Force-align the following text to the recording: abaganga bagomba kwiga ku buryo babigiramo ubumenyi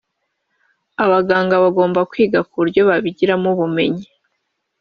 abaganga 1.03 1.55
bagomba 1.63 1.99
kwiga 2.11 2.39
ku 2.47 2.53
buryo 2.61 2.81
babigiramo 2.89 3.47
ubumenyi 3.55 4.05